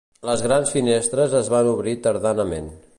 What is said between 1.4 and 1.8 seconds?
es van